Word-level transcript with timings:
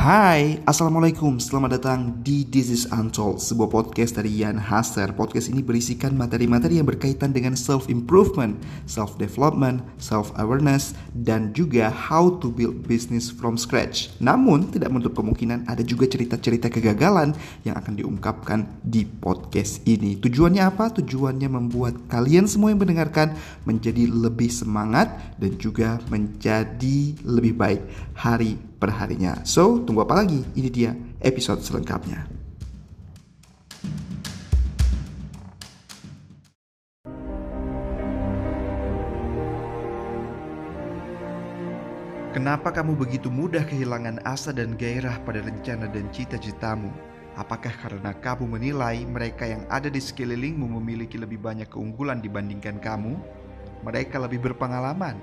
Hai, 0.00 0.56
Assalamualaikum, 0.64 1.36
selamat 1.36 1.76
datang 1.76 2.00
di 2.24 2.48
This 2.48 2.72
is 2.72 2.88
Untold, 2.88 3.36
sebuah 3.36 3.68
podcast 3.68 4.16
dari 4.16 4.32
Ian 4.32 4.56
Hasser 4.56 5.12
Podcast 5.12 5.52
ini 5.52 5.60
berisikan 5.60 6.16
materi-materi 6.16 6.80
yang 6.80 6.88
berkaitan 6.88 7.36
dengan 7.36 7.52
self-improvement, 7.52 8.56
self-development, 8.88 9.84
self-awareness, 10.00 10.96
dan 11.12 11.52
juga 11.52 11.92
how 11.92 12.32
to 12.40 12.48
build 12.48 12.80
business 12.88 13.28
from 13.28 13.60
scratch. 13.60 14.08
Namun, 14.24 14.72
tidak 14.72 14.88
menutup 14.88 15.20
kemungkinan 15.20 15.68
ada 15.68 15.84
juga 15.84 16.08
cerita-cerita 16.08 16.72
kegagalan 16.72 17.36
yang 17.68 17.76
akan 17.76 18.00
diungkapkan 18.00 18.80
di 18.80 19.04
podcast 19.04 19.84
ini. 19.84 20.16
Tujuannya 20.16 20.64
apa? 20.64 20.96
Tujuannya 20.96 21.52
membuat 21.52 22.08
kalian 22.08 22.48
semua 22.48 22.72
yang 22.72 22.80
mendengarkan 22.80 23.36
menjadi 23.68 24.08
lebih 24.08 24.48
semangat 24.48 25.12
dan 25.36 25.60
juga 25.60 26.00
menjadi 26.08 27.20
lebih 27.20 27.52
baik. 27.52 27.84
Hari 28.16 28.69
perharinya. 28.80 29.44
So, 29.44 29.84
tunggu 29.84 30.08
apa 30.08 30.24
lagi? 30.24 30.40
Ini 30.56 30.68
dia 30.72 30.96
episode 31.20 31.60
selengkapnya. 31.60 32.40
Kenapa 42.30 42.72
kamu 42.72 42.96
begitu 42.96 43.28
mudah 43.28 43.68
kehilangan 43.68 44.24
asa 44.24 44.48
dan 44.54 44.72
gairah 44.78 45.20
pada 45.28 45.44
rencana 45.44 45.84
dan 45.92 46.08
cita-citamu? 46.08 46.88
Apakah 47.36 47.74
karena 47.74 48.16
kamu 48.16 48.56
menilai 48.56 49.04
mereka 49.04 49.44
yang 49.44 49.66
ada 49.68 49.92
di 49.92 50.00
sekelilingmu 50.00 50.64
memiliki 50.80 51.20
lebih 51.20 51.36
banyak 51.36 51.68
keunggulan 51.68 52.24
dibandingkan 52.24 52.80
kamu? 52.80 53.18
Mereka 53.84 54.16
lebih 54.22 54.40
berpengalaman, 54.46 55.20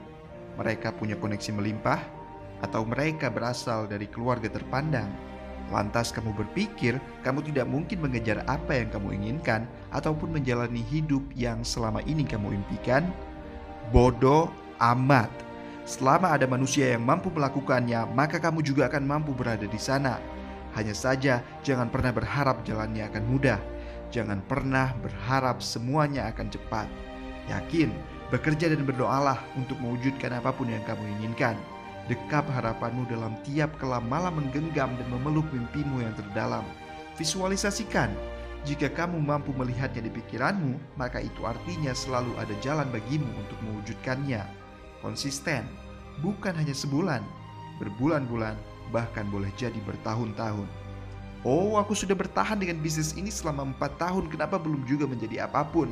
mereka 0.60 0.94
punya 0.94 1.18
koneksi 1.18 1.52
melimpah, 1.58 2.17
atau 2.62 2.86
mereka 2.88 3.30
berasal 3.30 3.86
dari 3.86 4.10
keluarga 4.10 4.50
terpandang. 4.50 5.10
Lantas 5.68 6.16
kamu 6.16 6.32
berpikir 6.32 6.96
kamu 7.28 7.44
tidak 7.52 7.68
mungkin 7.68 8.00
mengejar 8.00 8.40
apa 8.48 8.80
yang 8.80 8.88
kamu 8.88 9.20
inginkan 9.20 9.68
ataupun 9.92 10.32
menjalani 10.32 10.80
hidup 10.88 11.24
yang 11.36 11.60
selama 11.62 12.00
ini 12.08 12.24
kamu 12.24 12.56
impikan? 12.56 13.12
Bodoh 13.92 14.48
amat. 14.80 15.28
Selama 15.88 16.36
ada 16.36 16.44
manusia 16.44 16.96
yang 16.96 17.04
mampu 17.04 17.32
melakukannya, 17.32 18.12
maka 18.12 18.44
kamu 18.44 18.60
juga 18.60 18.92
akan 18.92 19.08
mampu 19.08 19.32
berada 19.32 19.64
di 19.64 19.80
sana. 19.80 20.20
Hanya 20.76 20.92
saja 20.92 21.40
jangan 21.64 21.88
pernah 21.88 22.12
berharap 22.12 22.64
jalannya 22.68 23.08
akan 23.08 23.24
mudah. 23.24 23.60
Jangan 24.12 24.40
pernah 24.48 24.96
berharap 25.00 25.60
semuanya 25.64 26.28
akan 26.32 26.48
cepat. 26.52 26.88
Yakin, 27.48 27.92
bekerja 28.32 28.72
dan 28.72 28.84
berdoalah 28.84 29.40
untuk 29.56 29.80
mewujudkan 29.80 30.36
apa 30.36 30.52
pun 30.52 30.68
yang 30.68 30.84
kamu 30.84 31.08
inginkan. 31.20 31.56
Dekap 32.08 32.48
harapanmu 32.48 33.04
dalam 33.12 33.36
tiap 33.44 33.76
kelam 33.84 34.08
malam 34.08 34.40
menggenggam 34.40 34.96
dan 34.96 35.08
memeluk 35.12 35.44
mimpimu 35.52 36.00
yang 36.00 36.16
terdalam. 36.16 36.64
Visualisasikan, 37.20 38.08
jika 38.64 38.88
kamu 38.88 39.20
mampu 39.20 39.52
melihatnya 39.52 40.08
di 40.08 40.12
pikiranmu, 40.16 40.80
maka 40.96 41.20
itu 41.20 41.44
artinya 41.44 41.92
selalu 41.92 42.32
ada 42.40 42.56
jalan 42.64 42.88
bagimu 42.96 43.28
untuk 43.36 43.60
mewujudkannya. 43.60 44.40
Konsisten, 45.04 45.68
bukan 46.24 46.56
hanya 46.56 46.72
sebulan, 46.72 47.20
berbulan-bulan, 47.84 48.56
bahkan 48.96 49.28
boleh 49.28 49.52
jadi 49.60 49.78
bertahun-tahun. 49.84 50.68
Oh, 51.44 51.76
aku 51.76 51.92
sudah 51.92 52.16
bertahan 52.16 52.60
dengan 52.60 52.80
bisnis 52.80 53.14
ini 53.20 53.30
selama 53.30 53.68
empat 53.76 54.00
tahun, 54.00 54.32
kenapa 54.32 54.56
belum 54.58 54.88
juga 54.88 55.08
menjadi 55.08 55.44
apa 55.48 55.68
pun? 55.68 55.92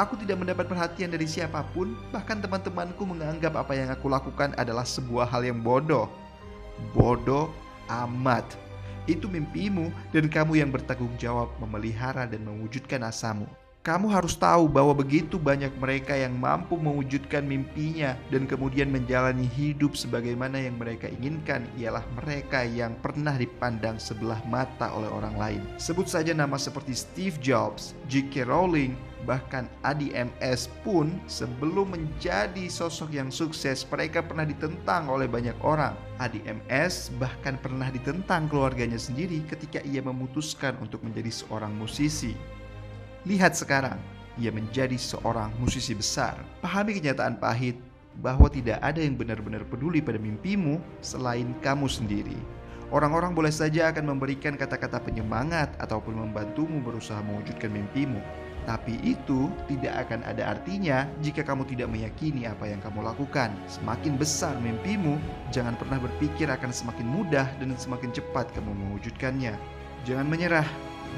Aku 0.00 0.16
tidak 0.16 0.40
mendapat 0.40 0.64
perhatian 0.64 1.12
dari 1.12 1.28
siapa 1.28 1.60
pun, 1.76 1.92
bahkan 2.08 2.40
teman-temanku 2.40 3.04
menganggap 3.04 3.52
apa 3.60 3.76
yang 3.76 3.92
aku 3.92 4.08
lakukan 4.08 4.56
adalah 4.56 4.88
sebuah 4.88 5.28
hal 5.28 5.44
yang 5.44 5.60
bodoh. 5.60 6.08
Bodoh 6.96 7.52
amat. 7.92 8.56
Itu 9.04 9.28
mimpimu 9.28 9.92
dan 10.14 10.32
kamu 10.32 10.64
yang 10.64 10.72
bertanggung 10.72 11.12
jawab 11.20 11.52
memelihara 11.60 12.24
dan 12.24 12.40
mewujudkan 12.40 13.04
asamu. 13.04 13.44
Kamu 13.82 14.14
harus 14.14 14.38
tahu 14.38 14.70
bahwa 14.70 14.94
begitu 14.94 15.42
banyak 15.42 15.74
mereka 15.74 16.14
yang 16.14 16.38
mampu 16.38 16.78
mewujudkan 16.78 17.42
mimpinya 17.42 18.14
dan 18.30 18.46
kemudian 18.46 18.86
menjalani 18.86 19.42
hidup 19.42 19.98
sebagaimana 19.98 20.54
yang 20.54 20.78
mereka 20.78 21.10
inginkan 21.10 21.66
ialah 21.74 22.06
mereka 22.14 22.62
yang 22.62 22.94
pernah 23.02 23.34
dipandang 23.34 23.98
sebelah 23.98 24.38
mata 24.46 24.86
oleh 24.94 25.10
orang 25.10 25.34
lain. 25.34 25.62
Sebut 25.82 26.06
saja 26.06 26.30
nama 26.30 26.54
seperti 26.62 26.94
Steve 26.94 27.34
Jobs, 27.42 27.98
J.K. 28.06 28.46
Rowling, 28.46 28.94
bahkan 29.26 29.66
Adi 29.82 30.14
MS 30.14 30.70
pun 30.86 31.18
sebelum 31.26 31.90
menjadi 31.90 32.70
sosok 32.70 33.10
yang 33.10 33.34
sukses 33.34 33.82
mereka 33.90 34.22
pernah 34.22 34.46
ditentang 34.46 35.10
oleh 35.10 35.26
banyak 35.26 35.58
orang. 35.66 35.98
Adi 36.22 36.38
MS 36.46 37.18
bahkan 37.18 37.58
pernah 37.58 37.90
ditentang 37.90 38.46
keluarganya 38.46 39.02
sendiri 39.02 39.42
ketika 39.50 39.82
ia 39.82 40.06
memutuskan 40.06 40.78
untuk 40.78 41.02
menjadi 41.02 41.34
seorang 41.34 41.74
musisi. 41.74 42.61
Lihat 43.22 43.54
sekarang, 43.54 44.02
ia 44.34 44.50
menjadi 44.50 44.98
seorang 44.98 45.54
musisi 45.62 45.94
besar. 45.94 46.34
Pahami 46.58 46.98
kenyataan 46.98 47.38
pahit 47.38 47.78
bahwa 48.18 48.50
tidak 48.50 48.82
ada 48.82 48.98
yang 48.98 49.14
benar-benar 49.14 49.62
peduli 49.62 50.02
pada 50.02 50.18
mimpimu 50.18 50.82
selain 50.98 51.54
kamu 51.62 51.86
sendiri. 51.86 52.34
Orang-orang 52.90 53.30
boleh 53.30 53.54
saja 53.54 53.94
akan 53.94 54.10
memberikan 54.10 54.58
kata-kata 54.58 54.98
penyemangat 55.00 55.70
ataupun 55.78 56.18
membantumu 56.18 56.82
berusaha 56.82 57.22
mewujudkan 57.22 57.70
mimpimu. 57.70 58.18
Tapi 58.66 58.98
itu 59.06 59.54
tidak 59.70 60.06
akan 60.06 60.26
ada 60.26 60.58
artinya 60.58 61.06
jika 61.22 61.46
kamu 61.46 61.62
tidak 61.70 61.94
meyakini 61.94 62.50
apa 62.50 62.66
yang 62.66 62.82
kamu 62.82 63.06
lakukan. 63.06 63.54
Semakin 63.70 64.18
besar 64.18 64.58
mimpimu, 64.58 65.14
jangan 65.54 65.78
pernah 65.78 66.02
berpikir 66.02 66.50
akan 66.50 66.74
semakin 66.74 67.06
mudah 67.06 67.46
dan 67.62 67.70
semakin 67.78 68.10
cepat 68.10 68.50
kamu 68.50 68.74
mewujudkannya. 68.74 69.54
Jangan 70.02 70.26
menyerah, 70.26 70.66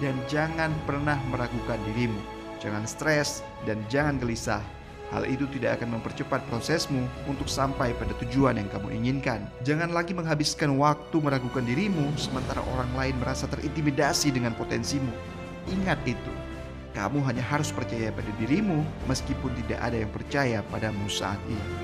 dan 0.03 0.15
jangan 0.31 0.73
pernah 0.89 1.19
meragukan 1.31 1.79
dirimu. 1.93 2.19
Jangan 2.63 2.89
stres 2.89 3.45
dan 3.69 3.83
jangan 3.93 4.17
gelisah. 4.17 4.63
Hal 5.13 5.29
itu 5.29 5.45
tidak 5.53 5.79
akan 5.79 6.01
mempercepat 6.01 6.43
prosesmu 6.49 7.05
untuk 7.29 7.47
sampai 7.47 7.93
pada 7.95 8.17
tujuan 8.25 8.57
yang 8.59 8.67
kamu 8.73 8.89
inginkan. 8.99 9.47
Jangan 9.63 9.93
lagi 9.93 10.17
menghabiskan 10.17 10.75
waktu 10.81 11.17
meragukan 11.21 11.63
dirimu 11.63 12.11
sementara 12.17 12.65
orang 12.75 12.91
lain 12.97 13.15
merasa 13.21 13.45
terintimidasi 13.47 14.33
dengan 14.33 14.57
potensimu. 14.57 15.13
Ingat 15.71 16.03
itu, 16.09 16.33
kamu 16.97 17.21
hanya 17.31 17.45
harus 17.45 17.69
percaya 17.71 18.11
pada 18.11 18.31
dirimu 18.41 18.81
meskipun 19.11 19.53
tidak 19.65 19.81
ada 19.85 20.03
yang 20.03 20.11
percaya 20.11 20.59
padamu 20.73 21.07
saat 21.07 21.39
ini. 21.47 21.84